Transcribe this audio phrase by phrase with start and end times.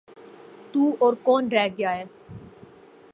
[0.73, 2.05] تو اور کون رہ گیا ہے؟